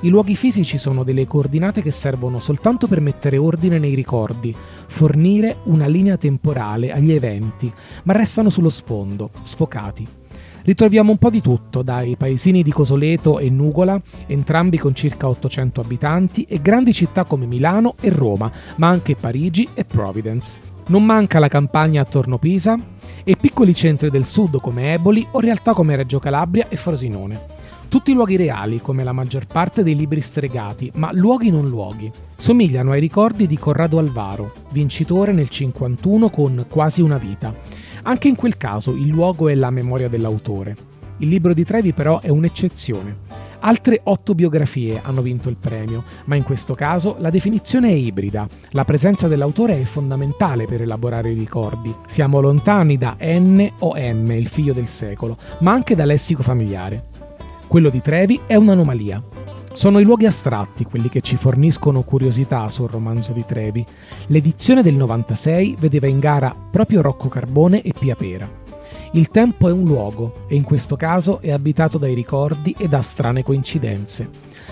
I 0.00 0.08
luoghi 0.08 0.34
fisici 0.34 0.76
sono 0.76 1.04
delle 1.04 1.24
coordinate 1.24 1.82
che 1.82 1.92
servono 1.92 2.40
soltanto 2.40 2.88
per 2.88 3.00
mettere 3.00 3.36
ordine 3.36 3.78
nei 3.78 3.94
ricordi, 3.94 4.52
fornire 4.88 5.58
una 5.66 5.86
linea 5.86 6.16
temporale 6.16 6.90
agli 6.90 7.12
eventi, 7.12 7.72
ma 8.02 8.12
restano 8.12 8.50
sullo 8.50 8.70
sfondo, 8.70 9.30
sfocati. 9.42 10.21
Ritroviamo 10.64 11.10
un 11.10 11.18
po' 11.18 11.28
di 11.28 11.40
tutto, 11.40 11.82
dai 11.82 12.14
paesini 12.16 12.62
di 12.62 12.70
Cosoleto 12.70 13.40
e 13.40 13.50
Nugola, 13.50 14.00
entrambi 14.26 14.78
con 14.78 14.94
circa 14.94 15.26
800 15.26 15.80
abitanti, 15.80 16.44
e 16.44 16.62
grandi 16.62 16.92
città 16.92 17.24
come 17.24 17.46
Milano 17.46 17.96
e 18.00 18.10
Roma, 18.10 18.48
ma 18.76 18.86
anche 18.86 19.16
Parigi 19.16 19.68
e 19.74 19.84
Providence. 19.84 20.60
Non 20.86 21.04
manca 21.04 21.40
la 21.40 21.48
campagna 21.48 22.02
attorno 22.02 22.38
Pisa 22.38 22.78
e 23.24 23.36
piccoli 23.36 23.74
centri 23.74 24.08
del 24.08 24.24
sud 24.24 24.60
come 24.60 24.92
Eboli 24.92 25.26
o 25.32 25.40
realtà 25.40 25.72
come 25.72 25.96
Reggio 25.96 26.20
Calabria 26.20 26.68
e 26.68 26.76
Frosinone. 26.76 27.60
Tutti 27.88 28.12
luoghi 28.12 28.36
reali, 28.36 28.80
come 28.80 29.02
la 29.02 29.12
maggior 29.12 29.46
parte 29.46 29.82
dei 29.82 29.96
libri 29.96 30.20
stregati, 30.20 30.92
ma 30.94 31.10
luoghi 31.12 31.50
non 31.50 31.68
luoghi. 31.68 32.10
Somigliano 32.36 32.92
ai 32.92 33.00
ricordi 33.00 33.48
di 33.48 33.58
Corrado 33.58 33.98
Alvaro, 33.98 34.52
vincitore 34.70 35.32
nel 35.32 35.48
51 35.48 36.30
con 36.30 36.66
Quasi 36.68 37.02
una 37.02 37.18
vita 37.18 37.81
anche 38.02 38.28
in 38.28 38.34
quel 38.34 38.56
caso 38.56 38.92
il 38.92 39.08
luogo 39.08 39.48
è 39.48 39.54
la 39.54 39.70
memoria 39.70 40.08
dell'autore. 40.08 40.76
Il 41.18 41.28
libro 41.28 41.54
di 41.54 41.64
Trevi 41.64 41.92
però 41.92 42.20
è 42.20 42.28
un'eccezione. 42.28 43.50
Altre 43.60 44.00
otto 44.04 44.34
biografie 44.34 45.00
hanno 45.04 45.22
vinto 45.22 45.48
il 45.48 45.56
premio, 45.56 46.02
ma 46.24 46.34
in 46.34 46.42
questo 46.42 46.74
caso 46.74 47.14
la 47.20 47.30
definizione 47.30 47.90
è 47.90 47.92
ibrida. 47.92 48.46
La 48.70 48.84
presenza 48.84 49.28
dell'autore 49.28 49.80
è 49.80 49.84
fondamentale 49.84 50.66
per 50.66 50.82
elaborare 50.82 51.30
i 51.30 51.38
ricordi. 51.38 51.94
Siamo 52.06 52.40
lontani 52.40 52.98
da 52.98 53.16
N 53.20 53.70
o 53.78 53.94
M, 53.94 54.32
il 54.32 54.48
figlio 54.48 54.72
del 54.72 54.88
secolo, 54.88 55.36
ma 55.60 55.70
anche 55.70 55.94
da 55.94 56.04
lessico 56.04 56.42
familiare. 56.42 57.04
Quello 57.68 57.88
di 57.88 58.00
Trevi 58.00 58.40
è 58.46 58.56
un'anomalia. 58.56 59.22
Sono 59.74 59.98
i 59.98 60.04
luoghi 60.04 60.26
astratti 60.26 60.84
quelli 60.84 61.08
che 61.08 61.22
ci 61.22 61.36
forniscono 61.36 62.02
curiosità 62.02 62.68
sul 62.68 62.90
romanzo 62.90 63.32
di 63.32 63.44
Trevi. 63.44 63.84
L'edizione 64.26 64.82
del 64.82 64.94
96 64.94 65.76
vedeva 65.78 66.06
in 66.06 66.18
gara 66.18 66.54
proprio 66.70 67.00
Rocco 67.00 67.28
Carbone 67.28 67.82
e 67.82 67.92
Pia 67.98 68.14
Pera. 68.14 68.48
Il 69.12 69.28
tempo 69.28 69.68
è 69.68 69.72
un 69.72 69.84
luogo 69.84 70.44
e 70.46 70.56
in 70.56 70.62
questo 70.62 70.96
caso 70.96 71.40
è 71.40 71.50
abitato 71.50 71.98
dai 71.98 72.14
ricordi 72.14 72.74
e 72.78 72.86
da 72.86 73.02
strane 73.02 73.42
coincidenze. 73.42 74.28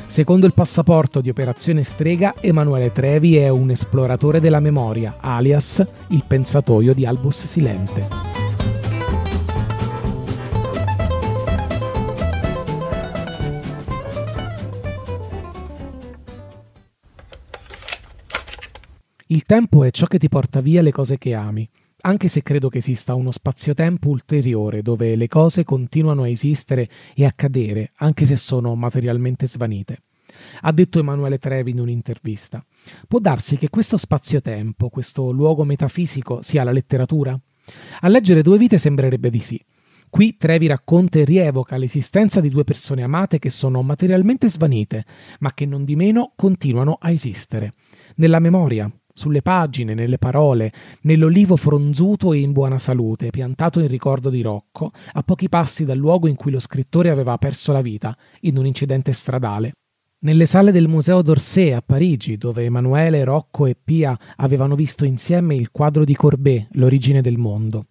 Secondo 0.06 0.46
il 0.46 0.54
passaporto 0.54 1.20
di 1.20 1.28
Operazione 1.28 1.82
Strega, 1.82 2.34
Emanuele 2.40 2.92
Trevi 2.92 3.36
è 3.36 3.48
un 3.48 3.70
esploratore 3.70 4.38
della 4.38 4.60
memoria, 4.60 5.16
alias 5.20 5.84
il 6.08 6.24
pensatoio 6.26 6.94
di 6.94 7.06
Albus 7.06 7.46
Silente. 7.46 8.29
Il 19.32 19.44
tempo 19.44 19.84
è 19.84 19.92
ciò 19.92 20.06
che 20.06 20.18
ti 20.18 20.28
porta 20.28 20.60
via 20.60 20.82
le 20.82 20.90
cose 20.90 21.16
che 21.16 21.34
ami, 21.34 21.68
anche 22.00 22.26
se 22.26 22.42
credo 22.42 22.68
che 22.68 22.78
esista 22.78 23.14
uno 23.14 23.30
spazio-tempo 23.30 24.08
ulteriore 24.08 24.82
dove 24.82 25.14
le 25.14 25.28
cose 25.28 25.62
continuano 25.62 26.24
a 26.24 26.28
esistere 26.28 26.88
e 27.14 27.24
accadere, 27.24 27.92
anche 27.98 28.26
se 28.26 28.34
sono 28.34 28.74
materialmente 28.74 29.46
svanite. 29.46 30.02
Ha 30.62 30.72
detto 30.72 30.98
Emanuele 30.98 31.38
Trevi 31.38 31.70
in 31.70 31.78
un'intervista. 31.78 32.64
Può 33.06 33.20
darsi 33.20 33.56
che 33.56 33.68
questo 33.68 33.96
spazio-tempo, 33.96 34.88
questo 34.88 35.30
luogo 35.30 35.62
metafisico, 35.62 36.42
sia 36.42 36.64
la 36.64 36.72
letteratura? 36.72 37.38
A 38.00 38.08
leggere 38.08 38.42
due 38.42 38.58
vite 38.58 38.78
sembrerebbe 38.78 39.30
di 39.30 39.40
sì. 39.40 39.64
Qui 40.08 40.38
Trevi 40.38 40.66
racconta 40.66 41.20
e 41.20 41.24
rievoca 41.24 41.76
l'esistenza 41.76 42.40
di 42.40 42.48
due 42.48 42.64
persone 42.64 43.04
amate 43.04 43.38
che 43.38 43.50
sono 43.50 43.80
materialmente 43.82 44.50
svanite, 44.50 45.04
ma 45.38 45.54
che 45.54 45.66
non 45.66 45.84
di 45.84 45.94
meno 45.94 46.32
continuano 46.34 46.98
a 47.00 47.12
esistere. 47.12 47.74
Nella 48.16 48.40
memoria, 48.40 48.92
sulle 49.20 49.42
pagine, 49.42 49.92
nelle 49.92 50.16
parole, 50.16 50.72
nell'olivo 51.02 51.56
fronzuto 51.56 52.32
e 52.32 52.38
in 52.38 52.52
buona 52.52 52.78
salute, 52.78 53.28
piantato 53.28 53.78
in 53.78 53.86
ricordo 53.86 54.30
di 54.30 54.40
Rocco, 54.40 54.92
a 55.12 55.22
pochi 55.22 55.50
passi 55.50 55.84
dal 55.84 55.98
luogo 55.98 56.26
in 56.26 56.36
cui 56.36 56.50
lo 56.50 56.58
scrittore 56.58 57.10
aveva 57.10 57.36
perso 57.36 57.70
la 57.72 57.82
vita, 57.82 58.16
in 58.40 58.56
un 58.56 58.64
incidente 58.64 59.12
stradale. 59.12 59.72
Nelle 60.20 60.46
sale 60.46 60.72
del 60.72 60.88
Museo 60.88 61.20
d'Orsay 61.20 61.72
a 61.72 61.82
Parigi, 61.82 62.38
dove 62.38 62.64
Emanuele, 62.64 63.22
Rocco 63.24 63.66
e 63.66 63.76
Pia 63.82 64.18
avevano 64.36 64.74
visto 64.74 65.04
insieme 65.04 65.54
il 65.54 65.70
quadro 65.70 66.04
di 66.04 66.14
Courbet, 66.14 66.68
L'origine 66.72 67.20
del 67.20 67.36
mondo. 67.36 67.86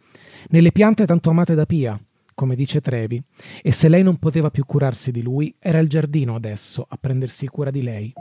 Nelle 0.50 0.72
piante 0.72 1.06
tanto 1.06 1.30
amate 1.30 1.54
da 1.54 1.68
Pia, 1.68 2.00
come 2.34 2.56
dice 2.56 2.82
Trevi, 2.82 3.22
e 3.62 3.72
se 3.72 3.88
lei 3.88 4.02
non 4.02 4.18
poteva 4.18 4.50
più 4.50 4.66
curarsi 4.66 5.12
di 5.12 5.22
lui, 5.22 5.54
era 5.60 5.78
il 5.78 5.90
giardino 5.90 6.34
adesso 6.34 6.84
a 6.90 6.98
prendersi 7.00 7.46
cura 7.48 7.70
di 7.70 7.84
lei. 7.84 8.14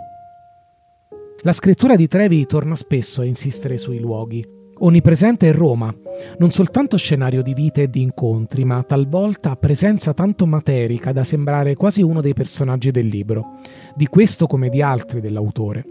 La 1.43 1.53
scrittura 1.53 1.95
di 1.95 2.09
Trevi 2.09 2.47
torna 2.47 2.75
spesso 2.75 3.21
a 3.21 3.25
insistere 3.25 3.79
sui 3.79 4.01
luoghi. 4.01 4.45
Onnipresente 4.81 5.49
è 5.49 5.53
Roma, 5.53 5.95
non 6.39 6.51
soltanto 6.51 6.97
scenario 6.97 7.43
di 7.43 7.55
vite 7.55 7.83
e 7.83 7.89
di 7.89 8.03
incontri, 8.03 8.65
ma 8.65 8.83
talvolta 8.83 9.55
presenza 9.55 10.15
tanto 10.15 10.47
materica 10.47 11.13
da 11.13 11.23
sembrare 11.23 11.77
quasi 11.77 12.03
uno 12.03 12.21
dei 12.21 12.35
personaggi 12.35 12.91
del 12.91 13.07
libro, 13.07 13.61
di 13.95 14.07
questo 14.07 14.49
come 14.49 14.69
di 14.69 14.83
altri 14.83 15.21
dell'autore. 15.21 15.85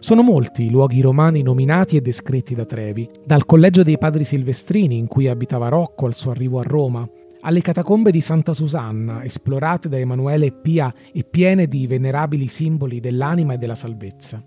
Sono 0.00 0.22
molti 0.22 0.64
i 0.64 0.70
luoghi 0.70 1.00
romani 1.00 1.42
nominati 1.42 1.96
e 1.96 2.00
descritti 2.00 2.56
da 2.56 2.64
Trevi, 2.64 3.08
dal 3.24 3.44
collegio 3.44 3.84
dei 3.84 3.96
padri 3.96 4.24
silvestrini 4.24 4.98
in 4.98 5.06
cui 5.06 5.28
abitava 5.28 5.68
Rocco 5.68 6.06
al 6.06 6.16
suo 6.16 6.32
arrivo 6.32 6.58
a 6.58 6.64
Roma, 6.64 7.08
alle 7.42 7.60
catacombe 7.60 8.10
di 8.10 8.20
Santa 8.20 8.54
Susanna, 8.54 9.24
esplorate 9.24 9.88
da 9.88 9.98
Emanuele 9.98 10.46
e 10.46 10.52
Pia 10.52 10.92
e 11.12 11.24
piene 11.24 11.66
di 11.66 11.86
venerabili 11.86 12.46
simboli 12.46 13.00
dell'anima 13.00 13.54
e 13.54 13.58
della 13.58 13.74
salvezza, 13.74 14.42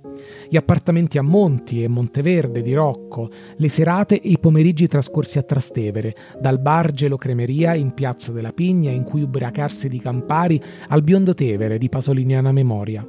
gli 0.50 0.56
appartamenti 0.56 1.18
a 1.18 1.22
Monti 1.22 1.84
e 1.84 1.88
Monteverde 1.88 2.62
di 2.62 2.74
Rocco, 2.74 3.30
le 3.58 3.70
serate 3.70 4.20
e 4.20 4.30
i 4.30 4.40
pomeriggi 4.40 4.88
trascorsi 4.88 5.38
a 5.38 5.44
Trastevere, 5.44 6.16
dal 6.40 6.60
bar 6.60 6.92
Gelo 6.92 7.18
Cremeria 7.18 7.74
in 7.74 7.94
Piazza 7.94 8.32
della 8.32 8.54
Pigna 8.54 8.92
in 8.92 9.04
cui 9.04 9.22
ubriacarsi 9.22 9.90
di 9.90 10.00
Campari 10.00 10.62
al 10.90 11.04
biondo 11.04 11.34
Tevere 11.34 11.78
di 11.78 11.90
Pasoliniana 11.90 12.52
memoria. 12.52 13.06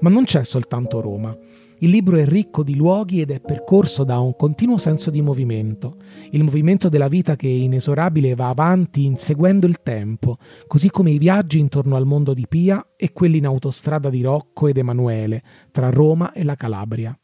Ma 0.00 0.08
non 0.08 0.24
c'è 0.24 0.44
soltanto 0.44 1.00
Roma. 1.00 1.36
Il 1.80 1.90
libro 1.90 2.16
è 2.16 2.26
ricco 2.26 2.64
di 2.64 2.74
luoghi 2.74 3.20
ed 3.20 3.30
è 3.30 3.40
percorso 3.40 4.02
da 4.02 4.18
un 4.18 4.34
continuo 4.34 4.78
senso 4.78 5.10
di 5.10 5.22
movimento, 5.22 5.98
il 6.30 6.42
movimento 6.42 6.88
della 6.88 7.06
vita 7.06 7.36
che 7.36 7.46
inesorabile 7.46 8.34
va 8.34 8.48
avanti 8.48 9.04
inseguendo 9.04 9.64
il 9.64 9.80
tempo, 9.80 10.38
così 10.66 10.90
come 10.90 11.12
i 11.12 11.18
viaggi 11.18 11.60
intorno 11.60 11.94
al 11.94 12.04
mondo 12.04 12.34
di 12.34 12.46
Pia 12.48 12.84
e 12.96 13.12
quelli 13.12 13.38
in 13.38 13.46
autostrada 13.46 14.10
di 14.10 14.22
Rocco 14.22 14.66
ed 14.66 14.76
Emanuele, 14.76 15.42
tra 15.70 15.90
Roma 15.90 16.32
e 16.32 16.42
la 16.42 16.56
Calabria. 16.56 17.16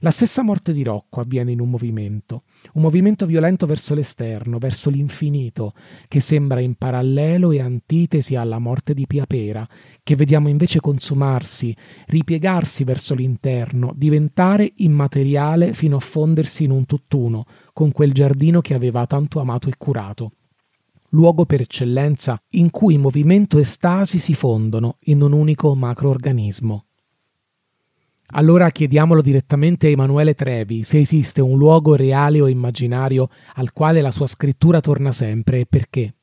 La 0.00 0.10
stessa 0.10 0.42
morte 0.42 0.72
di 0.72 0.82
Rocco 0.82 1.20
avviene 1.20 1.52
in 1.52 1.60
un 1.60 1.70
movimento, 1.70 2.42
un 2.74 2.82
movimento 2.82 3.24
violento 3.24 3.66
verso 3.66 3.94
l'esterno, 3.94 4.58
verso 4.58 4.90
l'infinito, 4.90 5.72
che 6.06 6.20
sembra 6.20 6.60
in 6.60 6.74
parallelo 6.74 7.50
e 7.50 7.60
antitesi 7.60 8.36
alla 8.36 8.58
morte 8.58 8.92
di 8.92 9.06
Pia 9.06 9.24
Pera, 9.26 9.66
che 10.02 10.16
vediamo 10.16 10.48
invece 10.48 10.80
consumarsi, 10.80 11.74
ripiegarsi 12.08 12.84
verso 12.84 13.14
l'interno, 13.14 13.92
diventare 13.96 14.70
immateriale 14.76 15.72
fino 15.72 15.96
a 15.96 16.00
fondersi 16.00 16.64
in 16.64 16.72
un 16.72 16.84
tutt'uno 16.84 17.46
con 17.72 17.90
quel 17.90 18.12
giardino 18.12 18.60
che 18.60 18.74
aveva 18.74 19.06
tanto 19.06 19.40
amato 19.40 19.68
e 19.68 19.74
curato 19.78 20.32
luogo 21.10 21.46
per 21.46 21.62
eccellenza 21.62 22.38
in 22.50 22.70
cui 22.70 22.98
movimento 22.98 23.58
e 23.58 23.64
stasi 23.64 24.18
si 24.18 24.34
fondono 24.34 24.96
in 25.04 25.22
un 25.22 25.32
unico 25.32 25.74
macroorganismo. 25.74 26.85
Allora 28.32 28.70
chiediamolo 28.70 29.22
direttamente 29.22 29.86
a 29.86 29.90
Emanuele 29.90 30.34
Trevi 30.34 30.82
se 30.82 30.98
esiste 30.98 31.40
un 31.40 31.56
luogo 31.56 31.94
reale 31.94 32.40
o 32.40 32.48
immaginario 32.48 33.28
al 33.54 33.72
quale 33.72 34.00
la 34.00 34.10
sua 34.10 34.26
scrittura 34.26 34.80
torna 34.80 35.12
sempre 35.12 35.60
e 35.60 35.66
perché. 35.68 36.14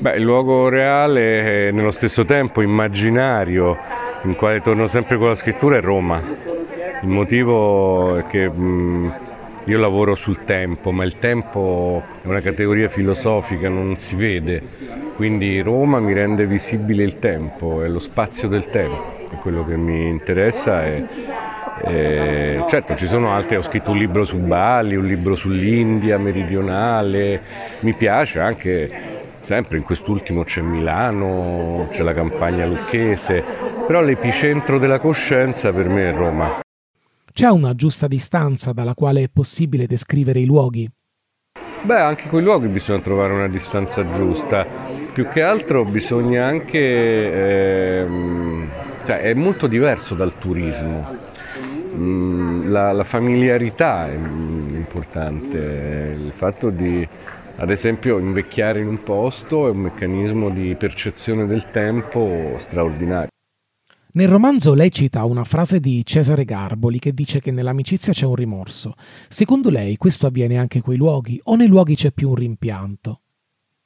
Beh, 0.00 0.16
il 0.16 0.22
luogo 0.22 0.68
reale 0.70 1.68
e 1.68 1.72
nello 1.72 1.90
stesso 1.90 2.24
tempo 2.24 2.62
immaginario 2.62 3.76
in 4.22 4.34
quale 4.34 4.62
torno 4.62 4.86
sempre 4.86 5.18
con 5.18 5.28
la 5.28 5.34
scrittura 5.34 5.76
è 5.76 5.80
Roma. 5.82 6.22
Il 7.02 7.08
motivo 7.08 8.16
è 8.16 8.26
che 8.26 8.48
mh, 8.48 9.29
io 9.64 9.78
lavoro 9.78 10.14
sul 10.14 10.44
tempo, 10.44 10.90
ma 10.90 11.04
il 11.04 11.18
tempo 11.18 12.02
è 12.22 12.26
una 12.26 12.40
categoria 12.40 12.88
filosofica, 12.88 13.68
non 13.68 13.96
si 13.98 14.16
vede, 14.16 14.62
quindi 15.16 15.60
Roma 15.60 16.00
mi 16.00 16.12
rende 16.12 16.46
visibile 16.46 17.04
il 17.04 17.16
tempo, 17.16 17.82
è 17.82 17.88
lo 17.88 17.98
spazio 17.98 18.48
del 18.48 18.70
tempo, 18.70 19.28
è 19.30 19.36
quello 19.36 19.64
che 19.64 19.76
mi 19.76 20.08
interessa. 20.08 20.84
E, 20.86 21.04
e, 21.82 22.64
certo 22.68 22.94
ci 22.94 23.06
sono 23.06 23.32
altri, 23.32 23.56
ho 23.56 23.62
scritto 23.62 23.90
un 23.90 23.98
libro 23.98 24.24
su 24.24 24.38
Bali, 24.38 24.96
un 24.96 25.06
libro 25.06 25.36
sull'India 25.36 26.18
meridionale, 26.18 27.40
mi 27.80 27.92
piace 27.92 28.38
anche 28.38 29.18
sempre 29.40 29.78
in 29.78 29.84
quest'ultimo 29.84 30.44
c'è 30.44 30.60
Milano, 30.60 31.88
c'è 31.90 32.02
la 32.02 32.14
campagna 32.14 32.66
lucchese, 32.66 33.42
però 33.86 34.00
l'epicentro 34.00 34.78
della 34.78 34.98
coscienza 34.98 35.72
per 35.72 35.88
me 35.88 36.10
è 36.10 36.14
Roma. 36.14 36.60
C'è 37.40 37.48
una 37.48 37.74
giusta 37.74 38.06
distanza 38.06 38.72
dalla 38.72 38.92
quale 38.92 39.22
è 39.22 39.28
possibile 39.32 39.86
descrivere 39.86 40.40
i 40.40 40.44
luoghi? 40.44 40.86
Beh, 41.84 41.98
anche 41.98 42.28
con 42.28 42.40
i 42.40 42.42
luoghi 42.42 42.68
bisogna 42.68 43.00
trovare 43.00 43.32
una 43.32 43.48
distanza 43.48 44.06
giusta. 44.10 44.66
Più 45.10 45.26
che 45.26 45.40
altro 45.40 45.86
bisogna 45.86 46.44
anche... 46.44 48.02
Ehm, 48.02 48.68
cioè, 49.06 49.20
è 49.20 49.32
molto 49.32 49.68
diverso 49.68 50.14
dal 50.14 50.34
turismo. 50.38 51.16
Mm, 51.96 52.70
la, 52.70 52.92
la, 52.92 53.04
familiarità 53.04 54.10
è 54.10 54.14
importante, 54.14 55.56
il 56.18 56.32
fatto 56.34 56.68
di, 56.68 57.08
ad 57.56 57.70
esempio, 57.70 58.18
invecchiare 58.18 58.80
in 58.80 58.86
un 58.86 59.02
posto 59.02 59.66
è 59.66 59.70
un 59.70 59.78
meccanismo 59.78 60.50
di 60.50 60.74
percezione 60.74 61.46
del 61.46 61.70
tempo 61.70 62.56
straordinario. 62.58 63.29
Nel 64.12 64.26
romanzo 64.26 64.74
lei 64.74 64.90
cita 64.90 65.24
una 65.24 65.44
frase 65.44 65.78
di 65.78 66.04
Cesare 66.04 66.44
Garboli 66.44 66.98
che 66.98 67.12
dice 67.12 67.40
che 67.40 67.52
nell'amicizia 67.52 68.12
c'è 68.12 68.26
un 68.26 68.34
rimorso. 68.34 68.94
Secondo 69.28 69.70
lei 69.70 69.96
questo 69.96 70.26
avviene 70.26 70.58
anche 70.58 70.80
coi 70.80 70.96
luoghi 70.96 71.40
o 71.44 71.54
nei 71.54 71.68
luoghi 71.68 71.94
c'è 71.94 72.10
più 72.10 72.30
un 72.30 72.34
rimpianto? 72.34 73.20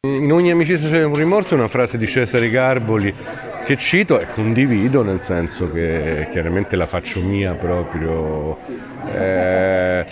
In 0.07 0.33
ogni 0.33 0.51
amicizia 0.51 0.89
c'è 0.89 1.05
un 1.05 1.15
rimorso 1.15 1.55
è 1.55 1.59
una 1.59 1.69
frase 1.69 1.99
di 1.99 2.07
Cesare 2.07 2.49
Garboli 2.49 3.13
che 3.67 3.77
cito 3.77 4.19
e 4.19 4.27
condivido 4.27 5.03
nel 5.03 5.21
senso 5.21 5.71
che 5.71 6.29
chiaramente 6.31 6.75
la 6.77 6.87
faccio 6.87 7.21
mia 7.21 7.53
proprio. 7.53 8.57
Eh, 9.13 10.07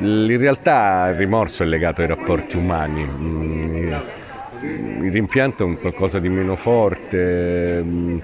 in 0.00 0.36
realtà 0.38 1.08
il 1.08 1.16
rimorso 1.16 1.62
è 1.62 1.66
legato 1.66 2.02
ai 2.02 2.08
rapporti 2.08 2.58
umani. 2.58 3.06
Mm, 3.06 3.92
il 5.02 5.10
rimpianto 5.12 5.62
è 5.62 5.66
un 5.66 5.78
qualcosa 5.78 6.18
di 6.18 6.28
meno 6.28 6.56
forte 6.56 7.82
mm, 7.82 8.18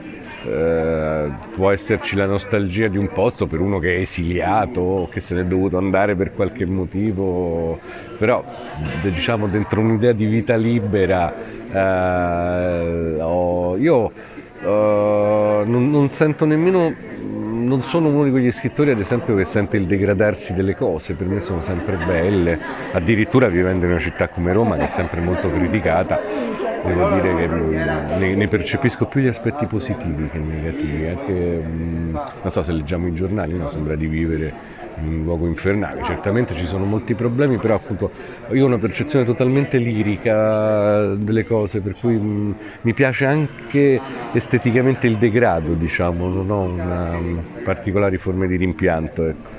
eh, 0.45 1.31
può 1.55 1.71
esserci 1.71 2.17
la 2.17 2.27
nostalgia 2.27 2.89
di 2.89 2.99
un 2.99 3.09
posto 3.13 3.47
per 3.47 3.61
uno 3.61 3.79
che 3.79 3.97
è 3.97 4.01
esiliato 4.01 4.81
o 4.81 5.09
che 5.09 5.21
se 5.21 5.35
n'è 5.35 5.45
dovuto 5.45 5.79
andare 5.79 6.15
per 6.15 6.33
qualche 6.33 6.67
motivo, 6.67 7.79
però 8.19 8.45
diciamo 9.03 9.47
dentro 9.47 9.81
un'idea 9.81 10.13
di 10.13 10.27
vita 10.27 10.57
libera 10.57 11.33
eh, 11.73 13.21
oh, 13.21 13.77
io 13.77 14.13
eh, 14.63 15.63
non, 15.65 15.91
non 15.91 16.11
sento 16.11 16.45
nemmeno 16.45 16.95
non 17.73 17.83
sono 17.85 18.09
uno 18.09 18.25
di 18.25 18.31
quegli 18.31 18.53
scrittori, 18.53 18.91
ad 18.91 19.01
esempio, 19.01 19.35
che 19.35 19.45
sente 19.45 19.77
il 19.77 19.87
degradarsi 19.87 20.53
delle 20.53 20.77
cose, 20.77 21.15
per 21.15 21.27
me 21.27 21.41
sono 21.41 21.63
sempre 21.63 21.97
belle, 21.97 22.59
addirittura 22.93 23.49
vivendo 23.49 23.87
in 23.87 23.93
una 23.93 24.01
città 24.01 24.29
come 24.29 24.53
Roma, 24.53 24.77
che 24.77 24.85
è 24.85 24.89
sempre 24.89 25.21
molto 25.21 25.49
criticata, 25.49 26.21
devo 26.85 27.09
dire 27.11 27.35
che 27.35 27.49
mm, 27.49 28.19
ne, 28.19 28.35
ne 28.35 28.49
percepisco 28.49 29.07
più 29.07 29.21
gli 29.21 29.29
aspetti 29.29 29.67
positivi 29.67 30.29
che 30.29 30.39
negativi. 30.39 31.07
Anche, 31.07 31.33
mm, 31.33 32.15
non 32.43 32.51
so 32.51 32.63
se 32.63 32.73
leggiamo 32.73 33.07
i 33.07 33.15
giornali, 33.15 33.57
no? 33.57 33.69
sembra 33.69 33.95
di 33.95 34.07
vivere 34.07 34.81
in 34.99 35.07
un 35.07 35.23
luogo 35.25 35.47
infernale. 35.47 36.03
Certamente 36.05 36.55
ci 36.55 36.67
sono 36.67 36.85
molti 36.85 37.15
problemi, 37.15 37.57
però 37.57 37.75
appunto 37.75 38.11
io 38.51 38.65
ho 38.65 38.67
una 38.67 38.79
percezione 38.79 39.25
totalmente 39.25 39.79
lirica 39.79 41.07
delle 41.15 41.45
cose, 41.45 41.81
per 41.81 41.95
cui 41.99 42.15
mh, 42.15 42.27
mm, 42.27 42.53
mi 42.83 42.95
piace 42.95 43.25
anche 43.25 44.01
esteticamente 44.33 45.07
il 45.07 45.17
degrado, 45.17 45.75
diciamo, 45.75 46.29
non 46.29 46.51
ho 46.51 46.63
una, 46.63 47.19
particolari 47.63 48.19
forme 48.19 48.47
di 48.47 48.57
rimpianto. 48.57 49.27
Ecco. 49.27 49.52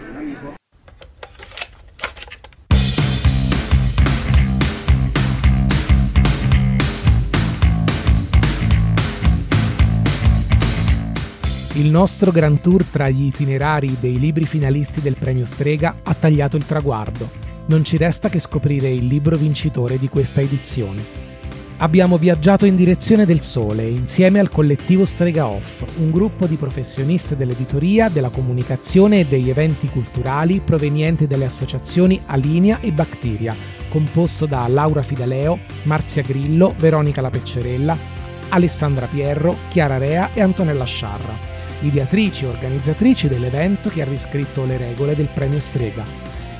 Il 11.83 11.89
nostro 11.89 12.31
Grand 12.31 12.61
Tour 12.61 12.85
tra 12.85 13.09
gli 13.09 13.25
itinerari 13.25 13.97
dei 13.99 14.17
libri 14.17 14.45
finalisti 14.45 15.01
del 15.01 15.17
premio 15.19 15.43
Strega 15.43 15.97
ha 16.01 16.13
tagliato 16.13 16.55
il 16.55 16.65
traguardo. 16.65 17.29
Non 17.65 17.83
ci 17.83 17.97
resta 17.97 18.29
che 18.29 18.39
scoprire 18.39 18.89
il 18.89 19.05
libro 19.05 19.35
vincitore 19.35 19.99
di 19.99 20.07
questa 20.07 20.39
edizione. 20.39 21.03
Abbiamo 21.79 22.17
viaggiato 22.17 22.65
in 22.65 22.77
direzione 22.77 23.25
del 23.25 23.41
sole 23.41 23.83
insieme 23.83 24.39
al 24.39 24.49
collettivo 24.49 25.03
Strega 25.03 25.45
Off, 25.45 25.83
un 25.97 26.09
gruppo 26.09 26.47
di 26.47 26.55
professionisti 26.55 27.35
dell'editoria, 27.35 28.07
della 28.07 28.29
comunicazione 28.29 29.19
e 29.19 29.25
degli 29.25 29.49
eventi 29.49 29.89
culturali 29.89 30.61
provenienti 30.63 31.27
dalle 31.27 31.45
associazioni 31.45 32.17
Alinea 32.27 32.79
e 32.79 32.93
Bacteria, 32.93 33.53
composto 33.89 34.45
da 34.45 34.65
Laura 34.69 35.01
Fidaleo, 35.01 35.59
Marzia 35.83 36.21
Grillo, 36.21 36.73
Veronica 36.77 37.19
La 37.19 37.29
Peccerella, 37.29 37.97
Alessandra 38.47 39.05
Pierro, 39.07 39.57
Chiara 39.67 39.97
Rea 39.97 40.29
e 40.33 40.39
Antonella 40.39 40.85
Sciarra 40.85 41.52
ideatrici 41.85 42.45
e 42.45 42.47
organizzatrici 42.47 43.27
dell'evento 43.27 43.89
che 43.89 44.01
ha 44.01 44.05
riscritto 44.05 44.65
le 44.65 44.77
regole 44.77 45.15
del 45.15 45.29
premio 45.33 45.59
Strega. 45.59 46.03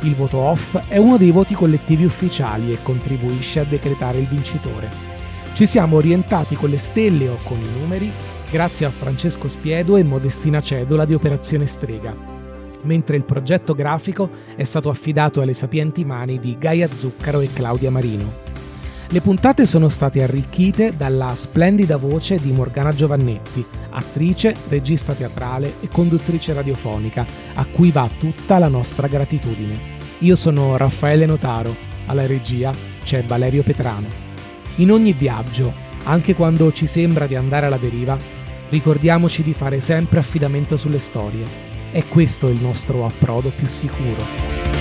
Il 0.02 0.16
voto 0.16 0.38
off 0.38 0.78
è 0.88 0.98
uno 0.98 1.18
dei 1.18 1.32
voti 1.32 1.54
collettivi 1.54 2.06
ufficiali 2.06 2.72
e 2.72 2.80
contribuisce 2.84 3.62
a 3.62 3.64
decretare 3.64 4.20
il 4.20 4.28
vincitore. 4.28 4.90
Ci 5.54 5.66
siamo 5.66 5.98
orientati 5.98 6.56
con 6.56 6.70
le 6.70 6.78
stelle 6.78 7.30
o 7.30 7.38
con 7.44 7.58
i 7.58 7.80
numeri 7.80 8.12
grazie 8.50 8.86
a 8.86 8.92
Francesco 8.92 9.48
Spiedo 9.48 9.98
e 9.98 10.04
Modestina 10.04 10.62
Cedola 10.62 11.06
di 11.06 11.14
Operazione 11.14 11.66
Strega, 11.66 12.16
mentre 12.82 13.16
il 13.16 13.24
progetto 13.24 13.74
grafico 13.74 14.30
è 14.56 14.64
stato 14.64 14.90
affidato 14.90 15.42
alle 15.42 15.54
sapienti 15.54 16.04
mani 16.06 16.40
di 16.40 16.58
Gaia 16.60 16.88
Zuccaro 16.94 17.40
e 17.40 17.50
Claudia 17.54 17.90
Marino. 17.90 18.32
Le 19.14 19.22
puntate 19.22 19.68
sono 19.68 19.90
state 19.90 20.24
arricchite 20.24 20.98
dalla 20.98 21.36
splendida 21.36 21.98
voce 21.98 22.40
di 22.42 22.52
Morgana 22.52 22.92
Giovannetti, 22.92 23.64
attrice, 23.92 24.56
regista 24.70 25.14
teatrale 25.14 25.74
e 25.82 25.88
conduttrice 25.88 26.52
radiofonica, 26.52 27.24
a 27.54 27.64
cui 27.68 27.92
va 27.92 28.10
tutta 28.18 28.58
la 28.58 28.70
nostra 28.70 29.06
gratitudine. 29.06 30.00
Io 30.22 30.36
sono 30.36 30.78
Raffaele 30.78 31.28
Notaro, 31.28 31.76
alla 32.08 32.26
regia 32.26 32.74
c'è 33.04 33.24
Valerio 33.24 33.62
Petrano. 33.62 34.08
In 34.78 34.92
ogni 34.92 35.14
viaggio, 35.14 35.72
anche 36.06 36.34
quando 36.34 36.72
ci 36.72 36.88
sembra 36.88 37.28
di 37.28 37.36
andare 37.36 37.68
alla 37.68 37.78
deriva, 37.78 38.18
ricordiamoci 38.70 39.44
di 39.44 39.54
fare 39.54 39.80
sempre 39.80 40.18
affidamento 40.18 40.76
sulle 40.76 40.98
storie. 40.98 41.46
È 41.92 42.04
questo 42.08 42.48
il 42.48 42.60
nostro 42.60 43.06
approdo 43.06 43.52
più 43.56 43.68
sicuro. 43.68 44.73